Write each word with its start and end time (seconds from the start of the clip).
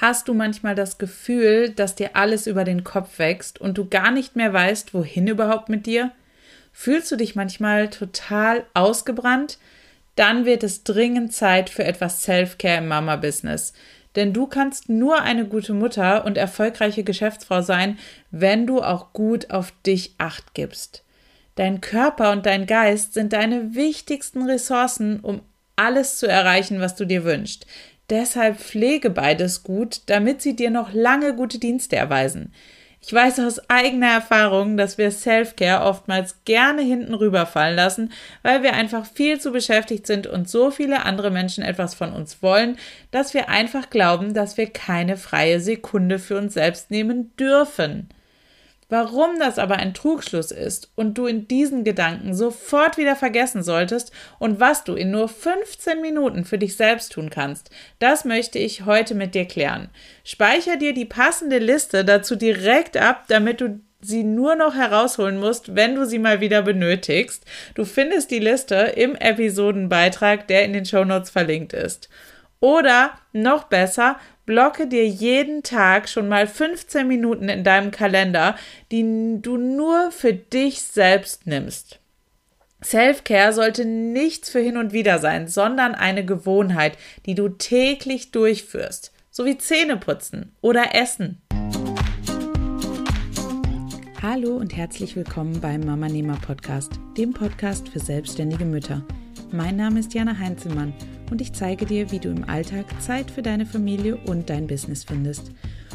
Hast 0.00 0.28
du 0.28 0.34
manchmal 0.34 0.76
das 0.76 0.98
Gefühl, 0.98 1.70
dass 1.70 1.96
dir 1.96 2.14
alles 2.14 2.46
über 2.46 2.62
den 2.62 2.84
Kopf 2.84 3.18
wächst 3.18 3.60
und 3.60 3.78
du 3.78 3.88
gar 3.88 4.12
nicht 4.12 4.36
mehr 4.36 4.52
weißt, 4.52 4.94
wohin 4.94 5.26
überhaupt 5.26 5.68
mit 5.68 5.86
dir? 5.86 6.12
Fühlst 6.72 7.10
du 7.10 7.16
dich 7.16 7.34
manchmal 7.34 7.90
total 7.90 8.64
ausgebrannt? 8.74 9.58
Dann 10.14 10.44
wird 10.44 10.62
es 10.62 10.84
dringend 10.84 11.32
Zeit 11.32 11.68
für 11.68 11.82
etwas 11.82 12.22
Self-Care 12.22 12.78
im 12.78 12.86
Mama-Business. 12.86 13.72
Denn 14.14 14.32
du 14.32 14.46
kannst 14.46 14.88
nur 14.88 15.20
eine 15.22 15.46
gute 15.46 15.74
Mutter 15.74 16.24
und 16.24 16.38
erfolgreiche 16.38 17.02
Geschäftsfrau 17.02 17.60
sein, 17.60 17.98
wenn 18.30 18.68
du 18.68 18.80
auch 18.80 19.12
gut 19.12 19.50
auf 19.50 19.72
dich 19.84 20.14
acht 20.18 20.54
gibst. 20.54 21.02
Dein 21.56 21.80
Körper 21.80 22.30
und 22.30 22.46
dein 22.46 22.66
Geist 22.66 23.14
sind 23.14 23.32
deine 23.32 23.74
wichtigsten 23.74 24.44
Ressourcen, 24.44 25.18
um 25.18 25.42
alles 25.74 26.18
zu 26.18 26.28
erreichen, 26.28 26.80
was 26.80 26.94
du 26.94 27.04
dir 27.04 27.24
wünschst. 27.24 27.66
Deshalb 28.10 28.58
pflege 28.58 29.10
beides 29.10 29.62
gut, 29.62 30.02
damit 30.06 30.40
sie 30.40 30.56
dir 30.56 30.70
noch 30.70 30.92
lange 30.92 31.34
gute 31.34 31.58
Dienste 31.58 31.96
erweisen. 31.96 32.52
Ich 33.00 33.12
weiß 33.12 33.38
aus 33.40 33.70
eigener 33.70 34.08
Erfahrung, 34.08 34.76
dass 34.76 34.98
wir 34.98 35.10
Self-Care 35.10 35.84
oftmals 35.84 36.44
gerne 36.44 36.82
hinten 36.82 37.14
rüberfallen 37.14 37.76
lassen, 37.76 38.12
weil 38.42 38.62
wir 38.62 38.72
einfach 38.72 39.06
viel 39.06 39.40
zu 39.40 39.52
beschäftigt 39.52 40.06
sind 40.06 40.26
und 40.26 40.48
so 40.48 40.70
viele 40.70 41.04
andere 41.04 41.30
Menschen 41.30 41.62
etwas 41.62 41.94
von 41.94 42.12
uns 42.12 42.42
wollen, 42.42 42.76
dass 43.10 43.34
wir 43.34 43.48
einfach 43.48 43.88
glauben, 43.90 44.34
dass 44.34 44.56
wir 44.56 44.66
keine 44.66 45.16
freie 45.16 45.60
Sekunde 45.60 46.18
für 46.18 46.36
uns 46.38 46.54
selbst 46.54 46.90
nehmen 46.90 47.34
dürfen. 47.36 48.08
Warum 48.90 49.38
das 49.38 49.58
aber 49.58 49.76
ein 49.76 49.92
Trugschluss 49.92 50.50
ist 50.50 50.90
und 50.94 51.18
du 51.18 51.26
in 51.26 51.46
diesen 51.46 51.84
Gedanken 51.84 52.34
sofort 52.34 52.96
wieder 52.96 53.16
vergessen 53.16 53.62
solltest 53.62 54.12
und 54.38 54.60
was 54.60 54.82
du 54.84 54.94
in 54.94 55.10
nur 55.10 55.28
15 55.28 56.00
Minuten 56.00 56.46
für 56.46 56.56
dich 56.56 56.74
selbst 56.74 57.12
tun 57.12 57.28
kannst, 57.28 57.70
das 57.98 58.24
möchte 58.24 58.58
ich 58.58 58.86
heute 58.86 59.14
mit 59.14 59.34
dir 59.34 59.44
klären. 59.44 59.90
Speicher 60.24 60.76
dir 60.76 60.94
die 60.94 61.04
passende 61.04 61.58
Liste 61.58 62.02
dazu 62.02 62.34
direkt 62.34 62.96
ab, 62.96 63.24
damit 63.28 63.60
du 63.60 63.78
sie 64.00 64.24
nur 64.24 64.54
noch 64.54 64.74
herausholen 64.74 65.38
musst, 65.38 65.74
wenn 65.74 65.94
du 65.94 66.06
sie 66.06 66.18
mal 66.18 66.40
wieder 66.40 66.62
benötigst. 66.62 67.44
Du 67.74 67.84
findest 67.84 68.30
die 68.30 68.38
Liste 68.38 68.74
im 68.74 69.16
Episodenbeitrag, 69.16 70.46
der 70.48 70.64
in 70.64 70.72
den 70.72 70.86
Shownotes 70.86 71.30
verlinkt 71.30 71.74
ist. 71.74 72.08
Oder 72.60 73.12
noch 73.32 73.64
besser, 73.64 74.18
blocke 74.44 74.88
dir 74.88 75.06
jeden 75.06 75.62
Tag 75.62 76.08
schon 76.08 76.28
mal 76.28 76.48
15 76.48 77.06
Minuten 77.06 77.48
in 77.48 77.62
deinem 77.62 77.92
Kalender, 77.92 78.56
die 78.90 79.38
du 79.40 79.56
nur 79.56 80.10
für 80.10 80.32
dich 80.32 80.82
selbst 80.82 81.46
nimmst. 81.46 82.00
Self-Care 82.82 83.52
sollte 83.52 83.84
nichts 83.84 84.50
für 84.50 84.60
hin 84.60 84.76
und 84.76 84.92
wieder 84.92 85.18
sein, 85.18 85.46
sondern 85.46 85.94
eine 85.94 86.24
Gewohnheit, 86.24 86.98
die 87.26 87.36
du 87.36 87.48
täglich 87.48 88.32
durchführst, 88.32 89.12
so 89.30 89.44
wie 89.44 89.58
Zähneputzen 89.58 90.52
oder 90.60 90.94
Essen. 90.96 91.40
Hallo 94.20 94.56
und 94.56 94.76
herzlich 94.76 95.14
willkommen 95.14 95.60
beim 95.60 95.82
Mama 95.82 96.08
Nehmer 96.08 96.38
Podcast, 96.44 96.90
dem 97.16 97.32
Podcast 97.32 97.88
für 97.88 98.00
selbstständige 98.00 98.64
Mütter. 98.64 99.04
Mein 99.52 99.76
Name 99.76 100.00
ist 100.00 100.12
Jana 100.12 100.36
Heinzelmann 100.36 100.92
und 101.30 101.40
ich 101.40 101.52
zeige 101.52 101.86
dir, 101.86 102.10
wie 102.10 102.18
du 102.18 102.28
im 102.28 102.48
Alltag 102.48 102.86
Zeit 103.00 103.30
für 103.30 103.42
deine 103.42 103.66
Familie 103.66 104.16
und 104.16 104.50
dein 104.50 104.66
Business 104.66 105.04
findest. 105.04 105.52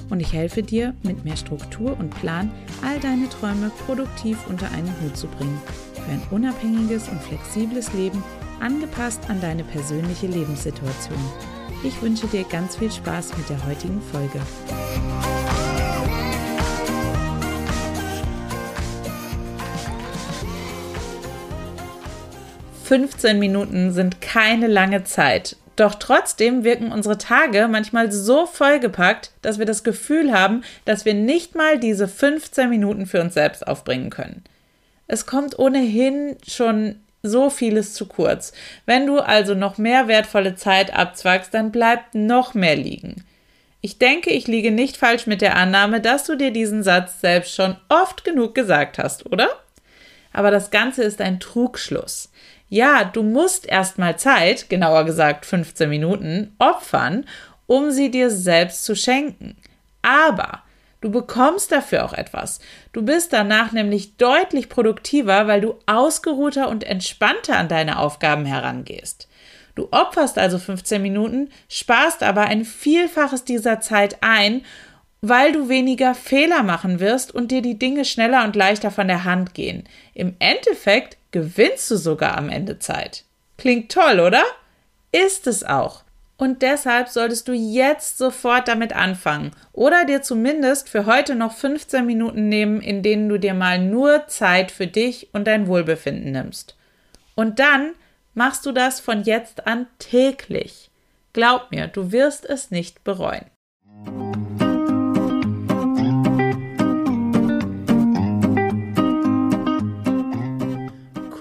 Und 0.10 0.20
ich 0.20 0.34
helfe 0.34 0.64
dir, 0.64 0.94
mit 1.04 1.24
mehr 1.26 1.38
Struktur 1.38 1.98
und 1.98 2.10
Plan 2.20 2.52
all 2.84 3.00
deine 3.00 3.30
Träume 3.30 3.72
produktiv 3.86 4.38
unter 4.48 4.70
einen 4.72 4.94
Hut 5.02 5.18
zu 5.18 5.28
bringen. 5.28 5.60
Für 5.94 6.12
ein 6.12 6.22
unabhängiges 6.32 7.10
und 7.10 7.22
flexibles 7.22 7.94
Leben, 7.94 8.24
angepasst 8.60 9.22
an 9.30 9.42
deine 9.42 9.64
persönliche 9.64 10.28
Lebenssituation. 10.28 11.20
Ich 11.84 12.02
wünsche 12.02 12.28
dir 12.28 12.44
ganz 12.46 12.78
viel 12.78 12.92
Spaß 12.92 13.38
mit 13.38 13.50
der 13.50 13.66
heutigen 13.66 14.02
Folge. 14.02 14.40
15 22.84 23.40
Minuten 23.40 23.94
sind 23.94 24.20
keine 24.20 24.68
lange 24.68 25.06
Zeit. 25.06 25.56
Doch 25.76 25.96
trotzdem 25.96 26.64
wirken 26.64 26.92
unsere 26.92 27.18
Tage 27.18 27.68
manchmal 27.68 28.12
so 28.12 28.46
vollgepackt, 28.46 29.32
dass 29.42 29.58
wir 29.58 29.66
das 29.66 29.84
Gefühl 29.84 30.34
haben, 30.34 30.64
dass 30.86 31.06
wir 31.06 31.14
nicht 31.14 31.56
mal 31.56 31.80
diese 31.80 32.08
15 32.08 32.70
Minuten 32.70 33.06
für 33.06 33.22
uns 33.22 33.34
selbst 33.34 33.66
aufbringen 33.66 34.10
können. 34.10 34.44
Es 35.08 35.26
kommt 35.26 35.58
ohnehin 35.58 36.36
schon 36.48 36.98
so 37.24 37.50
vieles 37.50 37.94
zu 37.94 38.06
kurz. 38.06 38.52
Wenn 38.86 39.08
du 39.08 39.20
also 39.20 39.56
noch 39.56 39.78
mehr 39.78 40.08
wertvolle 40.10 40.56
Zeit 40.56 40.94
abzwackst, 40.94 41.54
dann 41.54 41.72
bleibt 41.72 42.14
noch 42.14 42.54
mehr 42.54 42.76
liegen. 42.76 43.24
Ich 43.80 43.98
denke, 43.98 44.30
ich 44.30 44.48
liege 44.48 44.72
nicht 44.72 44.98
falsch 44.98 45.26
mit 45.26 45.42
der 45.42 45.56
Annahme, 45.56 46.02
dass 46.02 46.26
du 46.26 46.36
dir 46.36 46.52
diesen 46.52 46.84
Satz 46.84 47.22
selbst 47.22 47.56
schon 47.56 47.78
oft 47.90 48.24
genug 48.26 48.54
gesagt 48.54 48.98
hast, 48.98 49.26
oder? 49.26 49.50
Aber 50.34 50.52
das 50.52 50.70
Ganze 50.70 51.04
ist 51.04 51.22
ein 51.22 51.40
Trugschluss 51.40 52.30
ja, 52.74 53.04
du 53.04 53.22
musst 53.22 53.68
erstmal 53.68 54.18
Zeit, 54.18 54.68
genauer 54.68 55.04
gesagt 55.04 55.46
15 55.46 55.88
Minuten, 55.88 56.56
opfern, 56.58 57.24
um 57.68 57.92
sie 57.92 58.10
dir 58.10 58.32
selbst 58.32 58.84
zu 58.84 58.96
schenken. 58.96 59.56
Aber 60.02 60.64
du 61.00 61.12
bekommst 61.12 61.72
dafür 61.72 62.04
auch 62.04 62.14
etwas. 62.14 62.62
Du 62.92 63.04
bist 63.04 63.32
danach 63.32 63.74
nämlich 63.74 64.18
deutlich 64.18 64.70
produktiver, 64.70 65.46
weil 65.46 65.62
du 65.62 65.76
ausgeruhter 65.86 66.68
und 66.68 66.84
entspannter 66.84 67.58
an 67.58 67.68
deine 67.68 68.00
Aufgaben 68.00 68.44
herangehst. 68.44 69.28
Du 69.76 69.90
opferst 69.92 70.40
also 70.40 70.58
15 70.58 71.00
Minuten, 71.00 71.52
sparst 71.70 72.24
aber 72.24 72.42
ein 72.42 72.66
Vielfaches 72.66 73.44
dieser 73.44 73.82
Zeit 73.82 74.18
ein, 74.22 74.66
weil 75.26 75.54
du 75.54 75.70
weniger 75.70 76.16
Fehler 76.16 76.64
machen 76.64 77.00
wirst 77.00 77.34
und 77.34 77.50
dir 77.50 77.62
die 77.62 77.80
Dinge 77.80 78.04
schneller 78.04 78.44
und 78.44 78.58
leichter 78.58 78.92
von 78.92 79.08
der 79.08 79.24
Hand 79.24 79.54
gehen. 79.54 79.86
Im 80.14 80.36
Endeffekt 80.40 81.16
gewinnst 81.32 81.90
du 81.90 81.96
sogar 81.96 82.38
am 82.38 82.50
Ende 82.50 82.78
Zeit. 82.78 83.24
Klingt 83.58 83.90
toll, 83.90 84.20
oder? 84.20 84.44
Ist 85.14 85.48
es 85.48 85.64
auch. 85.64 86.04
Und 86.36 86.62
deshalb 86.62 87.08
solltest 87.08 87.48
du 87.48 87.54
jetzt 87.54 88.18
sofort 88.18 88.68
damit 88.68 88.94
anfangen 88.94 89.52
oder 89.72 90.04
dir 90.04 90.22
zumindest 90.24 90.90
für 90.90 91.06
heute 91.06 91.36
noch 91.36 91.54
15 91.54 92.06
Minuten 92.06 92.50
nehmen, 92.50 92.82
in 92.82 93.02
denen 93.02 93.30
du 93.30 93.40
dir 93.40 93.54
mal 93.54 93.80
nur 93.80 94.28
Zeit 94.28 94.72
für 94.72 94.88
dich 94.88 95.30
und 95.32 95.48
dein 95.48 95.68
Wohlbefinden 95.68 96.34
nimmst. 96.34 96.76
Und 97.34 97.60
dann 97.60 97.92
machst 98.34 98.66
du 98.66 98.74
das 98.74 99.00
von 99.00 99.24
jetzt 99.24 99.68
an 99.68 99.88
täglich. 100.00 100.90
Glaub 101.32 101.72
mir, 101.72 101.88
du 101.88 102.12
wirst 102.12 102.46
es 102.46 102.72
nicht 102.72 103.06
bereuen. 103.06 103.46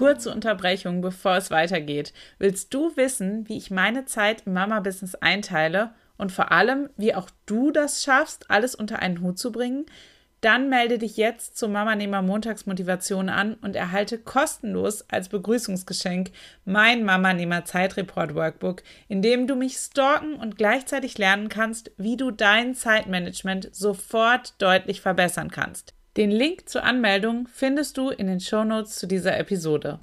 Kurze 0.03 0.31
Unterbrechung, 0.31 0.99
bevor 0.99 1.37
es 1.37 1.49
weitergeht. 1.49 2.11
Willst 2.37 2.73
du 2.73 2.91
wissen, 2.97 3.47
wie 3.47 3.55
ich 3.55 3.71
meine 3.71 4.03
Zeit 4.03 4.43
im 4.45 4.51
Mama-Business 4.51 5.15
einteile 5.15 5.91
und 6.17 6.29
vor 6.29 6.51
allem, 6.51 6.89
wie 6.97 7.15
auch 7.15 7.29
du 7.45 7.71
das 7.71 8.03
schaffst, 8.03 8.51
alles 8.51 8.75
unter 8.75 8.99
einen 8.99 9.21
Hut 9.21 9.39
zu 9.39 9.53
bringen? 9.53 9.85
Dann 10.41 10.67
melde 10.67 10.97
dich 10.97 11.15
jetzt 11.15 11.57
zur 11.57 11.69
Mama-Nehmer 11.69 12.21
Montagsmotivation 12.21 13.29
an 13.29 13.53
und 13.61 13.77
erhalte 13.77 14.17
kostenlos 14.17 15.09
als 15.09 15.29
Begrüßungsgeschenk 15.29 16.31
mein 16.65 17.05
Mama-Nehmer 17.05 17.63
Zeitreport 17.63 18.35
Workbook, 18.35 18.83
in 19.07 19.21
dem 19.21 19.47
du 19.47 19.55
mich 19.55 19.77
stalken 19.77 20.35
und 20.35 20.57
gleichzeitig 20.57 21.17
lernen 21.17 21.47
kannst, 21.47 21.91
wie 21.95 22.17
du 22.17 22.29
dein 22.29 22.75
Zeitmanagement 22.75 23.73
sofort 23.73 24.61
deutlich 24.61 24.99
verbessern 24.99 25.49
kannst. 25.49 25.93
Den 26.15 26.29
Link 26.29 26.69
zur 26.69 26.83
Anmeldung 26.83 27.47
findest 27.51 27.97
du 27.97 28.09
in 28.09 28.27
den 28.27 28.39
Shownotes 28.39 28.97
zu 28.97 29.07
dieser 29.07 29.35
Episode. 29.39 29.99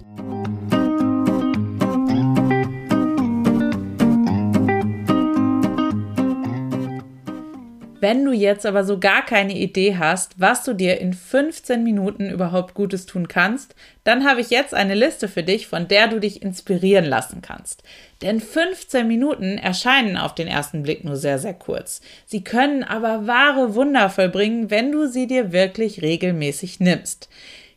Wenn 8.00 8.24
du 8.24 8.32
jetzt 8.32 8.64
aber 8.64 8.84
so 8.84 8.98
gar 8.98 9.24
keine 9.26 9.52
Idee 9.52 9.96
hast, 9.98 10.40
was 10.40 10.64
du 10.64 10.72
dir 10.72 10.98
in 11.00 11.12
15 11.12 11.84
Minuten 11.84 12.30
überhaupt 12.30 12.72
Gutes 12.72 13.04
tun 13.04 13.28
kannst, 13.28 13.74
dann 14.04 14.24
habe 14.24 14.40
ich 14.40 14.48
jetzt 14.48 14.72
eine 14.72 14.94
Liste 14.94 15.28
für 15.28 15.42
dich, 15.42 15.66
von 15.66 15.86
der 15.86 16.08
du 16.08 16.18
dich 16.18 16.40
inspirieren 16.40 17.04
lassen 17.04 17.42
kannst. 17.42 17.82
Denn 18.22 18.40
15 18.40 19.06
Minuten 19.06 19.58
erscheinen 19.58 20.16
auf 20.16 20.34
den 20.34 20.48
ersten 20.48 20.82
Blick 20.82 21.04
nur 21.04 21.16
sehr, 21.16 21.38
sehr 21.38 21.52
kurz. 21.52 22.00
Sie 22.24 22.42
können 22.42 22.84
aber 22.84 23.26
wahre 23.26 23.74
Wunder 23.74 24.08
vollbringen, 24.08 24.70
wenn 24.70 24.92
du 24.92 25.06
sie 25.06 25.26
dir 25.26 25.52
wirklich 25.52 26.00
regelmäßig 26.00 26.80
nimmst. 26.80 27.28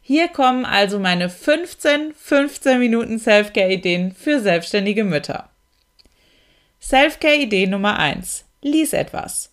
Hier 0.02 0.30
kommen 0.30 0.64
also 0.64 1.00
meine 1.00 1.30
15 1.30 2.14
15 2.14 2.80
Minuten 2.80 3.20
Self-Care-Ideen 3.20 4.14
für 4.14 4.40
selbstständige 4.40 5.04
Mütter. 5.04 5.50
Self-Care-Idee 6.82 7.68
Nummer 7.68 8.00
1. 8.00 8.46
Lies 8.62 8.94
etwas. 8.94 9.53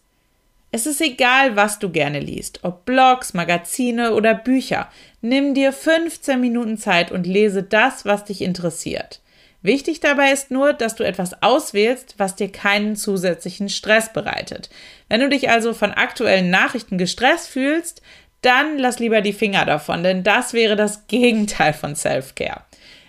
Es 0.72 0.86
ist 0.86 1.00
egal, 1.00 1.56
was 1.56 1.80
du 1.80 1.90
gerne 1.90 2.20
liest, 2.20 2.60
ob 2.62 2.84
Blogs, 2.84 3.34
Magazine 3.34 4.14
oder 4.14 4.34
Bücher. 4.34 4.88
Nimm 5.20 5.52
dir 5.52 5.72
15 5.72 6.40
Minuten 6.40 6.78
Zeit 6.78 7.10
und 7.10 7.26
lese 7.26 7.64
das, 7.64 8.04
was 8.04 8.24
dich 8.24 8.40
interessiert. 8.40 9.20
Wichtig 9.62 10.00
dabei 10.00 10.30
ist 10.32 10.50
nur, 10.50 10.72
dass 10.72 10.94
du 10.94 11.04
etwas 11.04 11.42
auswählst, 11.42 12.14
was 12.18 12.36
dir 12.36 12.50
keinen 12.50 12.94
zusätzlichen 12.94 13.68
Stress 13.68 14.12
bereitet. 14.12 14.70
Wenn 15.08 15.20
du 15.20 15.28
dich 15.28 15.50
also 15.50 15.74
von 15.74 15.90
aktuellen 15.90 16.50
Nachrichten 16.50 16.98
gestresst 16.98 17.48
fühlst, 17.48 18.00
dann 18.40 18.78
lass 18.78 19.00
lieber 19.00 19.20
die 19.20 19.34
Finger 19.34 19.66
davon, 19.66 20.02
denn 20.02 20.22
das 20.22 20.52
wäre 20.52 20.76
das 20.76 21.06
Gegenteil 21.08 21.72
von 21.72 21.96
Self-Care. 21.96 22.62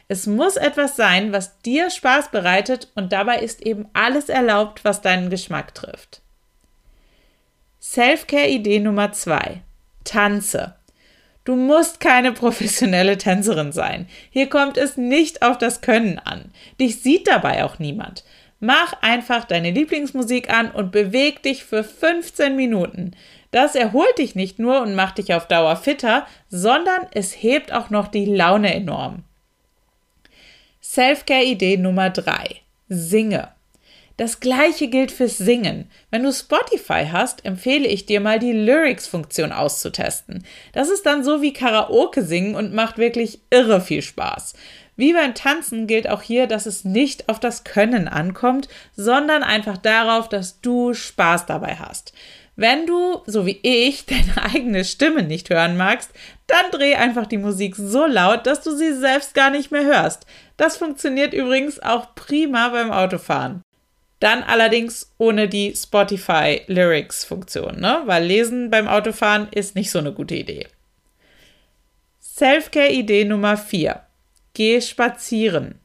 Es 0.08 0.28
muss 0.28 0.58
etwas 0.58 0.98
sein, 0.98 1.32
was 1.32 1.60
dir 1.60 1.90
Spaß 1.90 2.32
bereitet 2.32 2.90
und 2.96 3.14
dabei 3.14 3.40
ist 3.40 3.62
eben 3.62 3.88
alles 3.94 4.28
erlaubt, 4.28 4.84
was 4.84 5.02
deinen 5.02 5.30
Geschmack 5.30 5.74
trifft. 5.74 6.22
Self-Care-Idee 7.82 8.80
Nummer 8.80 9.12
zwei: 9.12 9.62
Tanze. 10.04 10.76
Du 11.44 11.56
musst 11.56 12.00
keine 12.00 12.32
professionelle 12.32 13.18
Tänzerin 13.18 13.72
sein. 13.72 14.08
Hier 14.30 14.48
kommt 14.50 14.78
es 14.78 14.98
nicht 14.98 15.42
auf 15.42 15.58
das 15.58 15.82
Können 15.82 16.20
an. 16.20 16.52
Dich 16.80 17.02
sieht 17.02 17.28
dabei 17.28 17.66
auch 17.66 17.80
niemand. 17.80 18.24
Mach 18.60 18.94
einfach 19.02 19.46
deine 19.46 19.72
Lieblingsmusik 19.72 20.54
an 20.54 20.70
und 20.70 20.92
beweg 20.92 21.42
dich 21.42 21.64
für 21.64 21.84
15 21.84 22.56
Minuten. 22.56 23.16
Das 23.50 23.74
erholt 23.74 24.20
dich 24.20 24.36
nicht 24.36 24.60
nur 24.60 24.82
und 24.82 24.94
macht 24.94 25.18
dich 25.18 25.34
auf 25.34 25.48
Dauer 25.48 25.76
fitter, 25.76 26.28
sondern 26.50 27.08
es 27.16 27.42
hebt 27.42 27.74
auch 27.74 27.90
noch 27.90 28.08
die 28.08 28.26
Laune 28.26 28.72
enorm. 28.76 29.24
Selfcare-Idee 30.82 31.78
Nummer 31.78 32.12
3. 32.12 32.62
Singe. 32.88 33.50
Das 34.22 34.40
gleiche 34.40 34.88
gilt 34.88 35.12
fürs 35.12 35.40
Singen. 35.40 35.90
Wenn 36.12 36.22
du 36.22 36.32
Spotify 36.32 37.08
hast, 37.12 37.44
empfehle 37.44 37.88
ich 37.88 38.06
dir 38.06 38.22
mal 38.22 38.38
die 38.38 38.52
Lyrics-Funktion 38.52 39.52
auszutesten. 39.52 40.46
Das 40.74 40.92
ist 40.92 41.08
dann 41.08 41.24
so 41.24 41.42
wie 41.42 41.54
Karaoke 41.54 42.22
singen 42.22 42.54
und 42.54 42.72
macht 42.72 43.00
wirklich 43.00 43.42
irre 43.50 43.82
viel 43.82 44.04
Spaß. 44.04 44.54
Wie 44.96 45.14
beim 45.14 45.34
Tanzen 45.34 45.88
gilt 45.88 46.08
auch 46.08 46.22
hier, 46.22 46.46
dass 46.46 46.68
es 46.68 46.86
nicht 46.86 47.30
auf 47.30 47.40
das 47.40 47.64
Können 47.64 48.08
ankommt, 48.08 48.68
sondern 48.96 49.42
einfach 49.42 49.78
darauf, 49.78 50.30
dass 50.30 50.62
du 50.62 50.94
Spaß 50.94 51.48
dabei 51.48 51.78
hast. 51.78 52.14
Wenn 52.56 52.86
du, 52.86 53.24
so 53.26 53.48
wie 53.48 53.60
ich, 53.64 54.06
deine 54.06 54.54
eigene 54.54 54.86
Stimme 54.86 55.24
nicht 55.24 55.50
hören 55.50 55.78
magst, 55.78 56.12
dann 56.46 56.70
dreh 56.70 56.94
einfach 56.94 57.26
die 57.26 57.40
Musik 57.40 57.76
so 57.76 58.06
laut, 58.06 58.46
dass 58.46 58.62
du 58.62 58.78
sie 58.78 58.94
selbst 58.94 59.34
gar 59.34 59.50
nicht 59.50 59.72
mehr 59.72 59.86
hörst. 59.86 60.28
Das 60.58 60.78
funktioniert 60.78 61.34
übrigens 61.34 61.80
auch 61.80 62.14
prima 62.14 62.70
beim 62.70 62.92
Autofahren. 62.92 63.64
Dann 64.22 64.44
allerdings 64.44 65.12
ohne 65.18 65.50
die 65.50 65.74
Spotify 65.76 66.62
Lyrics 66.68 67.26
Funktion, 67.26 67.80
ne? 67.80 68.04
Weil 68.06 68.24
lesen 68.24 68.70
beim 68.70 68.88
Autofahren 68.88 69.48
ist 69.50 69.76
nicht 69.76 69.90
so 69.90 69.98
eine 69.98 70.14
gute 70.14 70.36
Idee. 70.36 70.68
Selfcare 72.20 72.92
Idee 72.92 73.26
Nummer 73.26 73.58
4. 73.58 74.00
Geh 74.54 74.80
spazieren. 74.80 75.76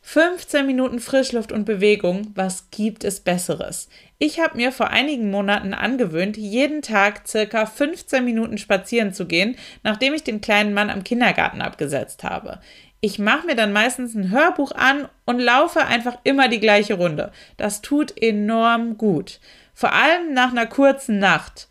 15 0.00 0.66
Minuten 0.66 0.98
Frischluft 0.98 1.52
und 1.52 1.66
Bewegung, 1.66 2.32
was 2.34 2.70
gibt 2.70 3.04
es 3.04 3.20
Besseres? 3.20 3.90
Ich 4.18 4.40
habe 4.40 4.56
mir 4.56 4.72
vor 4.72 4.88
einigen 4.88 5.30
Monaten 5.30 5.74
angewöhnt, 5.74 6.38
jeden 6.38 6.80
Tag 6.80 7.28
circa 7.28 7.66
15 7.66 8.24
Minuten 8.24 8.56
spazieren 8.56 9.12
zu 9.12 9.26
gehen, 9.26 9.56
nachdem 9.82 10.14
ich 10.14 10.24
den 10.24 10.40
kleinen 10.40 10.72
Mann 10.72 10.88
am 10.88 11.04
Kindergarten 11.04 11.60
abgesetzt 11.60 12.24
habe. 12.24 12.60
Ich 13.04 13.18
mache 13.18 13.46
mir 13.46 13.56
dann 13.56 13.72
meistens 13.72 14.14
ein 14.14 14.30
Hörbuch 14.30 14.70
an 14.70 15.08
und 15.24 15.40
laufe 15.40 15.84
einfach 15.84 16.18
immer 16.22 16.46
die 16.46 16.60
gleiche 16.60 16.94
Runde. 16.94 17.32
Das 17.56 17.82
tut 17.82 18.16
enorm 18.16 18.96
gut. 18.96 19.40
Vor 19.74 19.92
allem 19.92 20.32
nach 20.34 20.52
einer 20.52 20.66
kurzen 20.66 21.18
Nacht. 21.18 21.66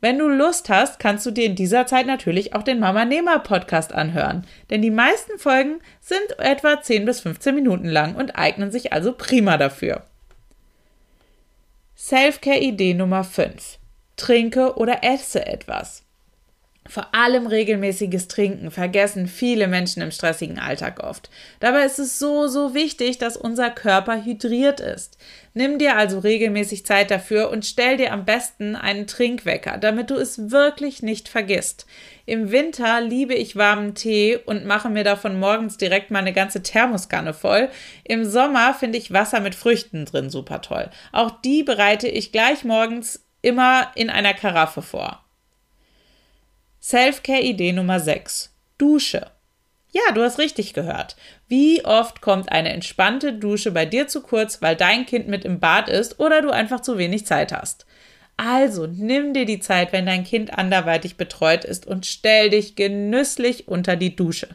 Wenn 0.00 0.18
du 0.18 0.28
Lust 0.28 0.70
hast, 0.70 0.98
kannst 0.98 1.26
du 1.26 1.30
dir 1.30 1.44
in 1.44 1.56
dieser 1.56 1.84
Zeit 1.84 2.06
natürlich 2.06 2.54
auch 2.54 2.62
den 2.62 2.80
Mama 2.80 3.04
Nehmer 3.04 3.40
Podcast 3.40 3.92
anhören, 3.92 4.46
denn 4.70 4.80
die 4.80 4.90
meisten 4.90 5.38
Folgen 5.38 5.80
sind 6.00 6.38
etwa 6.38 6.80
10 6.80 7.04
bis 7.04 7.20
15 7.20 7.54
Minuten 7.54 7.88
lang 7.88 8.14
und 8.14 8.36
eignen 8.36 8.72
sich 8.72 8.94
also 8.94 9.12
prima 9.12 9.58
dafür. 9.58 10.06
Selfcare 11.96 12.60
Idee 12.60 12.94
Nummer 12.94 13.24
5. 13.24 13.78
Trinke 14.16 14.78
oder 14.78 15.04
esse 15.04 15.44
etwas. 15.44 16.02
Vor 16.88 17.14
allem 17.14 17.46
regelmäßiges 17.46 18.26
Trinken 18.26 18.72
vergessen 18.72 19.28
viele 19.28 19.68
Menschen 19.68 20.02
im 20.02 20.10
stressigen 20.10 20.58
Alltag 20.58 21.00
oft. 21.00 21.30
Dabei 21.60 21.84
ist 21.84 22.00
es 22.00 22.18
so, 22.18 22.48
so 22.48 22.74
wichtig, 22.74 23.18
dass 23.18 23.36
unser 23.36 23.70
Körper 23.70 24.24
hydriert 24.24 24.80
ist. 24.80 25.16
Nimm 25.54 25.78
dir 25.78 25.96
also 25.96 26.18
regelmäßig 26.18 26.84
Zeit 26.84 27.12
dafür 27.12 27.50
und 27.50 27.64
stell 27.64 27.98
dir 27.98 28.12
am 28.12 28.24
besten 28.24 28.74
einen 28.74 29.06
Trinkwecker, 29.06 29.78
damit 29.78 30.10
du 30.10 30.16
es 30.16 30.50
wirklich 30.50 31.02
nicht 31.02 31.28
vergisst. 31.28 31.86
Im 32.26 32.50
Winter 32.50 33.00
liebe 33.00 33.34
ich 33.34 33.54
warmen 33.54 33.94
Tee 33.94 34.36
und 34.44 34.64
mache 34.64 34.90
mir 34.90 35.04
davon 35.04 35.38
morgens 35.38 35.76
direkt 35.76 36.10
mal 36.10 36.18
eine 36.18 36.32
ganze 36.32 36.64
Thermoskanne 36.64 37.32
voll. 37.32 37.68
Im 38.02 38.24
Sommer 38.24 38.74
finde 38.74 38.98
ich 38.98 39.12
Wasser 39.12 39.38
mit 39.38 39.54
Früchten 39.54 40.04
drin 40.04 40.30
super 40.30 40.60
toll. 40.60 40.90
Auch 41.12 41.30
die 41.42 41.62
bereite 41.62 42.08
ich 42.08 42.32
gleich 42.32 42.64
morgens 42.64 43.24
immer 43.40 43.92
in 43.94 44.10
einer 44.10 44.34
Karaffe 44.34 44.82
vor. 44.82 45.21
Selfcare-Idee 46.84 47.74
Nummer 47.74 48.00
6. 48.00 48.52
Dusche. 48.76 49.28
Ja, 49.92 50.02
du 50.16 50.20
hast 50.20 50.40
richtig 50.40 50.74
gehört. 50.74 51.14
Wie 51.46 51.84
oft 51.84 52.20
kommt 52.22 52.50
eine 52.50 52.70
entspannte 52.72 53.32
Dusche 53.32 53.70
bei 53.70 53.86
dir 53.86 54.08
zu 54.08 54.20
kurz, 54.20 54.60
weil 54.62 54.74
dein 54.74 55.06
Kind 55.06 55.28
mit 55.28 55.44
im 55.44 55.60
Bad 55.60 55.88
ist 55.88 56.18
oder 56.18 56.42
du 56.42 56.50
einfach 56.50 56.80
zu 56.80 56.98
wenig 56.98 57.24
Zeit 57.24 57.52
hast? 57.52 57.86
Also 58.36 58.88
nimm 58.88 59.32
dir 59.32 59.44
die 59.44 59.60
Zeit, 59.60 59.92
wenn 59.92 60.06
dein 60.06 60.24
Kind 60.24 60.58
anderweitig 60.58 61.16
betreut 61.16 61.64
ist 61.64 61.86
und 61.86 62.04
stell 62.04 62.50
dich 62.50 62.74
genüsslich 62.74 63.68
unter 63.68 63.94
die 63.94 64.16
Dusche. 64.16 64.48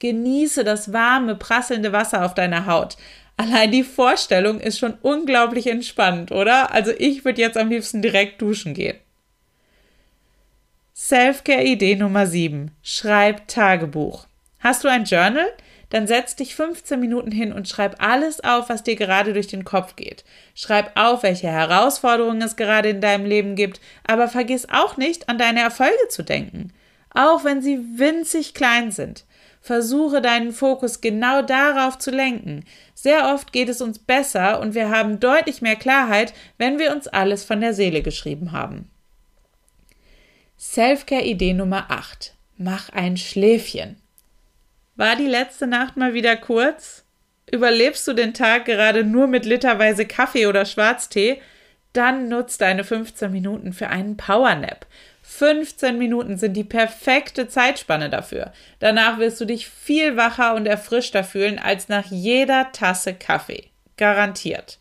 Genieße 0.00 0.64
das 0.64 0.92
warme, 0.92 1.34
prasselnde 1.34 1.92
Wasser 1.92 2.26
auf 2.26 2.34
deiner 2.34 2.66
Haut. 2.66 2.98
Allein 3.38 3.72
die 3.72 3.84
Vorstellung 3.84 4.60
ist 4.60 4.78
schon 4.78 4.98
unglaublich 5.00 5.66
entspannt, 5.66 6.30
oder? 6.30 6.74
Also 6.74 6.90
ich 6.98 7.24
würde 7.24 7.40
jetzt 7.40 7.56
am 7.56 7.70
liebsten 7.70 8.02
direkt 8.02 8.42
duschen 8.42 8.74
gehen. 8.74 8.98
Selfcare-Idee 11.02 11.96
Nummer 11.96 12.26
7. 12.26 12.72
Schreib 12.82 13.48
Tagebuch. 13.48 14.26
Hast 14.58 14.84
du 14.84 14.88
ein 14.88 15.04
Journal? 15.04 15.50
Dann 15.88 16.06
setz 16.06 16.36
dich 16.36 16.54
15 16.54 17.00
Minuten 17.00 17.32
hin 17.32 17.54
und 17.54 17.66
schreib 17.66 17.96
alles 18.04 18.44
auf, 18.44 18.68
was 18.68 18.82
dir 18.82 18.96
gerade 18.96 19.32
durch 19.32 19.46
den 19.46 19.64
Kopf 19.64 19.96
geht. 19.96 20.24
Schreib 20.54 20.92
auf, 20.96 21.22
welche 21.22 21.48
Herausforderungen 21.48 22.42
es 22.42 22.54
gerade 22.54 22.90
in 22.90 23.00
deinem 23.00 23.24
Leben 23.24 23.56
gibt, 23.56 23.80
aber 24.06 24.28
vergiss 24.28 24.68
auch 24.68 24.98
nicht, 24.98 25.30
an 25.30 25.38
deine 25.38 25.60
Erfolge 25.60 26.08
zu 26.10 26.22
denken. 26.22 26.70
Auch 27.14 27.44
wenn 27.44 27.62
sie 27.62 27.80
winzig 27.98 28.52
klein 28.52 28.90
sind. 28.90 29.24
Versuche 29.62 30.20
deinen 30.20 30.52
Fokus 30.52 31.00
genau 31.00 31.40
darauf 31.40 31.96
zu 31.96 32.10
lenken. 32.10 32.66
Sehr 32.94 33.32
oft 33.32 33.54
geht 33.54 33.70
es 33.70 33.80
uns 33.80 33.98
besser 33.98 34.60
und 34.60 34.74
wir 34.74 34.90
haben 34.90 35.18
deutlich 35.18 35.62
mehr 35.62 35.76
Klarheit, 35.76 36.34
wenn 36.58 36.78
wir 36.78 36.92
uns 36.94 37.08
alles 37.08 37.42
von 37.42 37.62
der 37.62 37.72
Seele 37.72 38.02
geschrieben 38.02 38.52
haben. 38.52 38.90
Selfcare-Idee 40.62 41.54
Nummer 41.54 41.90
8. 41.90 42.34
Mach 42.58 42.90
ein 42.90 43.16
Schläfchen. 43.16 43.96
War 44.94 45.16
die 45.16 45.26
letzte 45.26 45.66
Nacht 45.66 45.96
mal 45.96 46.12
wieder 46.12 46.36
kurz? 46.36 47.06
Überlebst 47.50 48.06
du 48.06 48.12
den 48.12 48.34
Tag 48.34 48.66
gerade 48.66 49.02
nur 49.02 49.26
mit 49.26 49.46
literweise 49.46 50.04
Kaffee 50.04 50.46
oder 50.46 50.66
Schwarztee? 50.66 51.40
Dann 51.94 52.28
nutz 52.28 52.58
deine 52.58 52.84
15 52.84 53.32
Minuten 53.32 53.72
für 53.72 53.88
einen 53.88 54.18
Powernap. 54.18 54.84
15 55.22 55.96
Minuten 55.96 56.36
sind 56.36 56.52
die 56.52 56.64
perfekte 56.64 57.48
Zeitspanne 57.48 58.10
dafür. 58.10 58.52
Danach 58.80 59.18
wirst 59.18 59.40
du 59.40 59.46
dich 59.46 59.66
viel 59.66 60.18
wacher 60.18 60.54
und 60.54 60.66
erfrischter 60.66 61.24
fühlen 61.24 61.58
als 61.58 61.88
nach 61.88 62.10
jeder 62.10 62.70
Tasse 62.72 63.14
Kaffee. 63.14 63.70
Garantiert. 63.96 64.78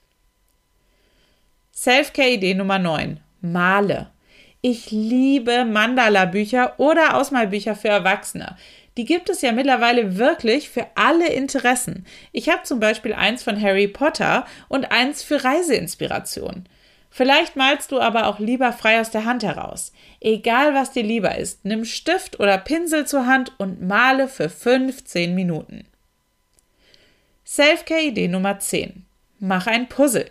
Selfcare-Idee 1.71 2.55
Nummer 2.55 2.79
9. 2.79 3.21
Male. 3.39 4.11
Ich 4.61 4.91
liebe 4.91 5.63
Mandala-Bücher 5.63 6.73
oder 6.79 7.15
Ausmalbücher 7.15 7.75
für 7.75 7.87
Erwachsene. 7.87 8.57
Die 8.97 9.05
gibt 9.05 9.29
es 9.29 9.41
ja 9.41 9.53
mittlerweile 9.53 10.17
wirklich 10.17 10.69
für 10.69 10.85
alle 10.95 11.29
Interessen. 11.29 12.05
Ich 12.33 12.49
habe 12.49 12.63
zum 12.63 12.81
Beispiel 12.81 13.13
eins 13.13 13.41
von 13.41 13.61
Harry 13.61 13.87
Potter 13.87 14.45
und 14.67 14.91
eins 14.91 15.23
für 15.23 15.41
Reiseinspiration. 15.41 16.67
Vielleicht 17.09 17.55
malst 17.55 17.93
du 17.93 18.01
aber 18.01 18.27
auch 18.27 18.39
lieber 18.39 18.73
frei 18.73 18.99
aus 18.99 19.11
der 19.11 19.23
Hand 19.23 19.43
heraus. 19.43 19.93
Egal 20.19 20.73
was 20.73 20.91
dir 20.91 21.03
lieber 21.03 21.37
ist, 21.37 21.63
nimm 21.63 21.85
Stift 21.85 22.41
oder 22.41 22.57
Pinsel 22.57 23.07
zur 23.07 23.25
Hand 23.25 23.53
und 23.59 23.81
male 23.81 24.27
für 24.27 24.49
15 24.49 25.33
Minuten. 25.33 25.87
Selfcare-Idee 27.45 28.27
Nummer 28.27 28.59
10. 28.59 29.05
Mach 29.39 29.67
ein 29.67 29.87
Puzzle. 29.87 30.29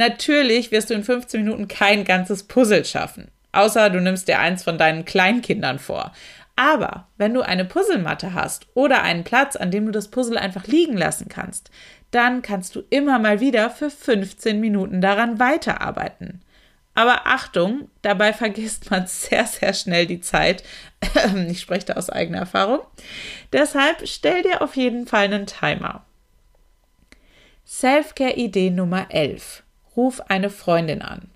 Natürlich 0.00 0.70
wirst 0.72 0.88
du 0.88 0.94
in 0.94 1.04
15 1.04 1.42
Minuten 1.42 1.68
kein 1.68 2.04
ganzes 2.04 2.44
Puzzle 2.44 2.86
schaffen. 2.86 3.30
Außer 3.52 3.90
du 3.90 4.00
nimmst 4.00 4.28
dir 4.28 4.38
eins 4.38 4.64
von 4.64 4.78
deinen 4.78 5.04
Kleinkindern 5.04 5.78
vor. 5.78 6.12
Aber 6.56 7.08
wenn 7.18 7.34
du 7.34 7.42
eine 7.42 7.66
Puzzlematte 7.66 8.32
hast 8.32 8.66
oder 8.72 9.02
einen 9.02 9.24
Platz, 9.24 9.56
an 9.56 9.70
dem 9.70 9.84
du 9.84 9.92
das 9.92 10.08
Puzzle 10.08 10.38
einfach 10.38 10.66
liegen 10.66 10.96
lassen 10.96 11.28
kannst, 11.28 11.70
dann 12.12 12.40
kannst 12.40 12.76
du 12.76 12.82
immer 12.88 13.18
mal 13.18 13.40
wieder 13.40 13.68
für 13.68 13.90
15 13.90 14.58
Minuten 14.58 15.02
daran 15.02 15.38
weiterarbeiten. 15.38 16.40
Aber 16.94 17.26
Achtung, 17.26 17.90
dabei 18.00 18.32
vergisst 18.32 18.90
man 18.90 19.06
sehr, 19.06 19.44
sehr 19.44 19.74
schnell 19.74 20.06
die 20.06 20.22
Zeit. 20.22 20.64
Ich 21.48 21.60
spreche 21.60 21.84
da 21.84 21.92
aus 21.94 22.08
eigener 22.08 22.38
Erfahrung. 22.38 22.80
Deshalb 23.52 24.08
stell 24.08 24.44
dir 24.44 24.62
auf 24.62 24.76
jeden 24.76 25.06
Fall 25.06 25.24
einen 25.24 25.44
Timer. 25.44 26.06
Selfcare-Idee 27.66 28.70
Nummer 28.70 29.06
11. 29.10 29.62
Ruf 29.96 30.20
eine 30.28 30.50
Freundin 30.50 31.02
an. 31.02 31.30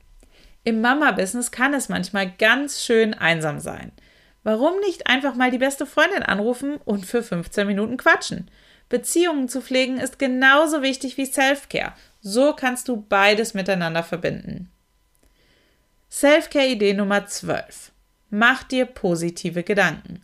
Im 0.64 0.80
Mama-Business 0.80 1.50
kann 1.50 1.74
es 1.74 1.88
manchmal 1.88 2.30
ganz 2.30 2.82
schön 2.82 3.14
einsam 3.14 3.60
sein. 3.60 3.92
Warum 4.42 4.78
nicht 4.80 5.06
einfach 5.06 5.34
mal 5.34 5.50
die 5.50 5.58
beste 5.58 5.86
Freundin 5.86 6.22
anrufen 6.22 6.76
und 6.84 7.06
für 7.06 7.22
15 7.22 7.66
Minuten 7.66 7.96
quatschen? 7.96 8.50
Beziehungen 8.88 9.48
zu 9.48 9.60
pflegen 9.60 9.98
ist 9.98 10.18
genauso 10.18 10.82
wichtig 10.82 11.16
wie 11.16 11.26
Selfcare. 11.26 11.94
So 12.20 12.52
kannst 12.52 12.88
du 12.88 13.04
beides 13.08 13.54
miteinander 13.54 14.02
verbinden. 14.02 14.70
Selfcare-Idee 16.08 16.94
Nummer 16.94 17.26
12. 17.26 17.92
Mach 18.30 18.62
dir 18.62 18.86
positive 18.86 19.62
Gedanken. 19.62 20.22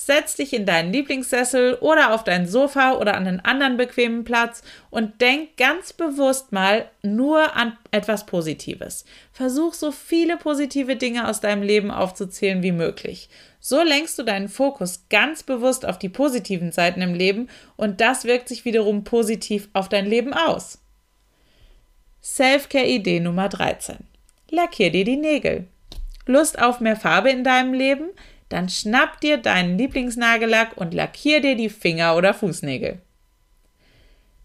Setz 0.00 0.36
dich 0.36 0.52
in 0.52 0.64
deinen 0.64 0.92
Lieblingssessel 0.92 1.74
oder 1.80 2.14
auf 2.14 2.22
dein 2.22 2.46
Sofa 2.46 2.92
oder 2.92 3.16
an 3.16 3.26
einen 3.26 3.40
anderen 3.40 3.76
bequemen 3.76 4.22
Platz 4.22 4.62
und 4.90 5.20
denk 5.20 5.56
ganz 5.56 5.92
bewusst 5.92 6.52
mal 6.52 6.88
nur 7.02 7.56
an 7.56 7.76
etwas 7.90 8.24
Positives. 8.24 9.04
Versuch 9.32 9.74
so 9.74 9.90
viele 9.90 10.36
positive 10.36 10.94
Dinge 10.94 11.26
aus 11.26 11.40
deinem 11.40 11.62
Leben 11.62 11.90
aufzuzählen 11.90 12.62
wie 12.62 12.70
möglich. 12.70 13.28
So 13.58 13.82
lenkst 13.82 14.16
du 14.20 14.22
deinen 14.22 14.48
Fokus 14.48 15.06
ganz 15.10 15.42
bewusst 15.42 15.84
auf 15.84 15.98
die 15.98 16.08
positiven 16.08 16.70
Seiten 16.70 17.02
im 17.02 17.12
Leben 17.12 17.48
und 17.76 18.00
das 18.00 18.24
wirkt 18.24 18.48
sich 18.48 18.64
wiederum 18.64 19.02
positiv 19.02 19.68
auf 19.72 19.88
dein 19.88 20.06
Leben 20.06 20.32
aus. 20.32 20.78
Selfcare-Idee 22.22 23.18
Nummer 23.18 23.48
13. 23.48 23.96
Lackier 24.48 24.92
dir 24.92 25.04
die 25.04 25.16
Nägel. 25.16 25.66
Lust 26.24 26.56
auf 26.62 26.78
mehr 26.78 26.96
Farbe 26.96 27.30
in 27.30 27.42
deinem 27.42 27.74
Leben? 27.74 28.10
Dann 28.48 28.68
schnapp 28.68 29.20
dir 29.20 29.36
deinen 29.36 29.76
Lieblingsnagellack 29.76 30.76
und 30.76 30.94
lackier 30.94 31.40
dir 31.40 31.56
die 31.56 31.68
Finger- 31.68 32.16
oder 32.16 32.32
Fußnägel. 32.32 33.00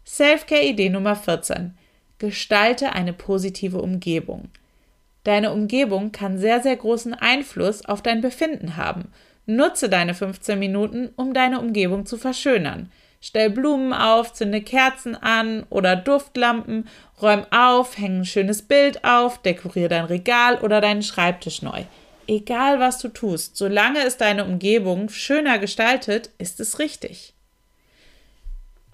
Selfcare-Idee 0.05 0.89
Nummer 0.89 1.15
14. 1.15 1.77
Gestalte 2.19 2.93
eine 2.93 3.13
positive 3.13 3.81
Umgebung. 3.81 4.49
Deine 5.23 5.53
Umgebung 5.53 6.11
kann 6.11 6.37
sehr, 6.37 6.61
sehr 6.61 6.75
großen 6.75 7.13
Einfluss 7.13 7.85
auf 7.85 8.01
dein 8.01 8.19
Befinden 8.19 8.75
haben. 8.75 9.11
Nutze 9.45 9.89
deine 9.89 10.13
15 10.13 10.59
Minuten, 10.59 11.09
um 11.15 11.33
deine 11.33 11.59
Umgebung 11.59 12.05
zu 12.05 12.17
verschönern. 12.17 12.91
Stell 13.21 13.49
Blumen 13.49 13.93
auf, 13.93 14.33
zünde 14.33 14.61
Kerzen 14.61 15.15
an 15.15 15.65
oder 15.69 15.95
Duftlampen, 15.95 16.89
räum 17.21 17.45
auf, 17.51 17.97
häng 17.97 18.19
ein 18.19 18.25
schönes 18.25 18.61
Bild 18.63 19.05
auf, 19.05 19.41
dekoriere 19.41 19.87
dein 19.87 20.05
Regal 20.05 20.57
oder 20.57 20.81
deinen 20.81 21.03
Schreibtisch 21.03 21.61
neu. 21.61 21.83
Egal 22.27 22.79
was 22.79 22.99
du 22.99 23.09
tust, 23.09 23.57
solange 23.57 23.99
es 23.99 24.17
deine 24.17 24.45
Umgebung 24.45 25.09
schöner 25.09 25.59
gestaltet, 25.59 26.29
ist 26.37 26.59
es 26.59 26.79
richtig. 26.79 27.33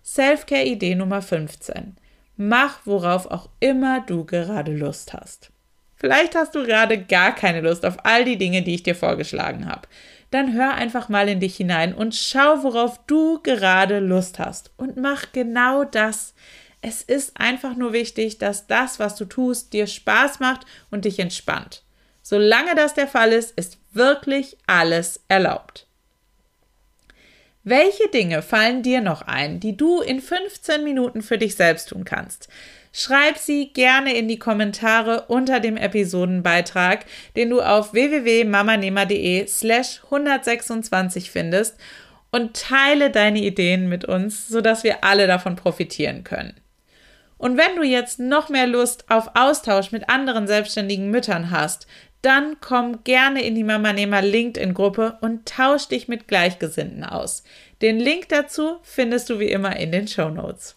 Selfcare-Idee 0.04 0.96
Nummer 0.96 1.22
15. 1.22 1.96
Mach, 2.38 2.80
worauf 2.86 3.28
auch 3.28 3.50
immer 3.60 4.02
du 4.02 4.26
gerade 4.26 4.74
Lust 4.74 5.14
hast. 5.14 5.52
Vielleicht 5.96 6.34
hast 6.36 6.56
du 6.56 6.64
gerade 6.64 6.98
gar 6.98 7.36
keine 7.36 7.62
Lust 7.62 7.86
auf 7.86 7.98
all 8.06 8.24
die 8.24 8.38
Dinge, 8.38 8.64
die 8.64 8.76
ich 8.76 8.84
dir 8.84 8.96
vorgeschlagen 8.96 9.68
habe. 9.68 9.88
Dann 10.32 10.54
hör 10.54 10.74
einfach 10.74 11.10
mal 11.10 11.28
in 11.28 11.40
dich 11.40 11.58
hinein 11.58 11.94
und 11.94 12.16
schau, 12.16 12.64
worauf 12.64 13.00
du 13.06 13.40
gerade 13.44 14.00
Lust 14.00 14.40
hast. 14.40 14.72
Und 14.78 14.98
mach 14.98 15.32
genau 15.34 15.84
das. 15.84 16.34
Es 16.82 17.02
ist 17.02 17.40
einfach 17.40 17.76
nur 17.76 17.94
wichtig, 17.94 18.38
dass 18.38 18.66
das, 18.66 19.00
was 19.00 19.16
du 19.16 19.26
tust, 19.26 19.74
dir 19.74 19.86
Spaß 19.86 20.40
macht 20.40 20.66
und 20.90 21.06
dich 21.06 21.20
entspannt. 21.20 21.84
Solange 22.30 22.76
das 22.76 22.94
der 22.94 23.08
Fall 23.08 23.34
ist, 23.34 23.58
ist 23.58 23.80
wirklich 23.92 24.56
alles 24.68 25.20
erlaubt. 25.30 25.88
Welche 27.64 28.08
Dinge 28.10 28.44
fallen 28.44 28.84
dir 28.84 29.02
noch 29.02 29.24
ein, 29.24 29.60
die 29.60 29.76
du 29.76 30.02
in 30.02 30.22
15 30.22 30.84
Minuten 30.84 31.24
für 31.24 31.40
dich 31.40 31.56
selbst 31.56 31.90
tun 31.90 32.06
kannst? 32.06 32.48
Schreib 32.94 33.40
sie 33.40 33.74
gerne 33.74 34.16
in 34.16 34.28
die 34.28 34.38
Kommentare 34.38 35.26
unter 35.28 35.60
dem 35.60 35.76
Episodenbeitrag, 35.76 37.06
den 37.36 37.50
du 37.50 37.62
auf 37.62 37.94
www.mamanehmer.de 37.94 39.48
slash 39.48 40.04
126 40.04 41.32
findest 41.32 41.78
und 42.30 42.56
teile 42.56 43.10
deine 43.10 43.40
Ideen 43.40 43.90
mit 43.90 44.06
uns, 44.06 44.48
sodass 44.48 44.84
wir 44.84 45.04
alle 45.04 45.26
davon 45.26 45.56
profitieren 45.56 46.24
können. 46.24 46.54
Und 47.40 47.58
wenn 47.58 47.78
du 47.78 47.84
jetzt 47.84 48.20
noch 48.20 48.50
mehr 48.50 48.68
Lust 48.68 49.06
auf 49.10 49.32
Austausch 49.34 49.94
mit 49.94 50.10
anderen 50.10 50.46
selbstständigen 50.46 51.10
Müttern 51.10 51.52
hast, 51.52 51.88
dann 52.22 52.58
komm 52.60 53.04
gerne 53.04 53.44
in 53.44 53.56
die 53.56 53.64
Mamanehmer 53.64 54.22
LinkedIn-Gruppe 54.22 55.18
und 55.22 55.48
tausch 55.48 55.88
dich 55.88 56.08
mit 56.08 56.28
Gleichgesinnten 56.28 57.04
aus. 57.04 57.44
Den 57.82 58.00
Link 58.00 58.30
dazu 58.30 58.78
findest 58.84 59.30
du 59.30 59.40
wie 59.40 59.50
immer 59.50 59.78
in 59.78 59.92
den 59.92 60.08
Show 60.08 60.30
Notes. 60.30 60.76